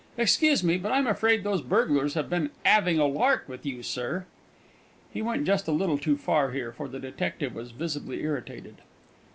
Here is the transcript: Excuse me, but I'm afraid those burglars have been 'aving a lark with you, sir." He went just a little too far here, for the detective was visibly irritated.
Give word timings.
Excuse 0.17 0.63
me, 0.63 0.79
but 0.79 0.91
I'm 0.91 1.05
afraid 1.05 1.43
those 1.43 1.61
burglars 1.61 2.15
have 2.15 2.27
been 2.27 2.49
'aving 2.65 2.97
a 2.97 3.05
lark 3.05 3.47
with 3.47 3.67
you, 3.67 3.83
sir." 3.83 4.25
He 5.13 5.21
went 5.21 5.45
just 5.45 5.67
a 5.67 5.71
little 5.71 5.99
too 5.99 6.17
far 6.17 6.49
here, 6.49 6.71
for 6.71 6.87
the 6.87 6.99
detective 6.99 7.53
was 7.53 7.69
visibly 7.69 8.23
irritated. 8.23 8.77